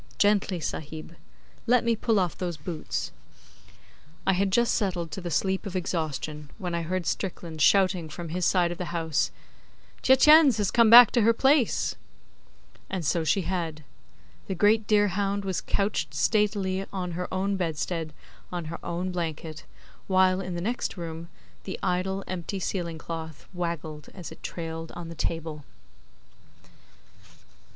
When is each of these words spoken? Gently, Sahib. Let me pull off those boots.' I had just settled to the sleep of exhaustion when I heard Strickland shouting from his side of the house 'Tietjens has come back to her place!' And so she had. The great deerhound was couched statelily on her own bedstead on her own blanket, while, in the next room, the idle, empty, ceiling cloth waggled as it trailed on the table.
Gently, 0.17 0.59
Sahib. 0.59 1.15
Let 1.67 1.83
me 1.83 1.95
pull 1.95 2.19
off 2.19 2.35
those 2.35 2.57
boots.' 2.57 3.11
I 4.25 4.33
had 4.33 4.49
just 4.49 4.73
settled 4.73 5.11
to 5.11 5.21
the 5.21 5.29
sleep 5.29 5.67
of 5.67 5.75
exhaustion 5.75 6.49
when 6.57 6.73
I 6.73 6.81
heard 6.81 7.05
Strickland 7.05 7.61
shouting 7.61 8.09
from 8.09 8.29
his 8.29 8.43
side 8.43 8.71
of 8.71 8.79
the 8.79 8.85
house 8.97 9.29
'Tietjens 10.01 10.57
has 10.57 10.71
come 10.71 10.89
back 10.89 11.11
to 11.11 11.21
her 11.21 11.33
place!' 11.33 11.93
And 12.89 13.05
so 13.05 13.23
she 13.23 13.43
had. 13.43 13.83
The 14.47 14.55
great 14.55 14.87
deerhound 14.87 15.45
was 15.45 15.61
couched 15.61 16.15
statelily 16.15 16.87
on 16.91 17.11
her 17.11 17.31
own 17.31 17.55
bedstead 17.55 18.11
on 18.51 18.65
her 18.73 18.83
own 18.83 19.11
blanket, 19.11 19.65
while, 20.07 20.41
in 20.41 20.55
the 20.55 20.61
next 20.61 20.97
room, 20.97 21.29
the 21.63 21.77
idle, 21.83 22.23
empty, 22.25 22.59
ceiling 22.59 22.97
cloth 22.97 23.45
waggled 23.53 24.09
as 24.15 24.31
it 24.31 24.41
trailed 24.41 24.91
on 24.93 25.09
the 25.09 25.13
table. 25.13 25.63